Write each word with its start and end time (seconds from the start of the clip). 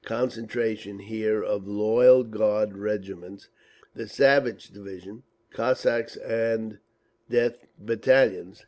Concentration 0.03 0.97
here 0.97 1.43
of 1.43 1.67
loyal 1.67 2.23
Guard 2.23 2.75
Regiments, 2.75 3.49
the 3.93 4.07
Savage 4.07 4.69
Division, 4.69 5.21
Cossacks 5.51 6.17
and 6.17 6.79
Death 7.29 7.67
Battalions. 7.77 8.59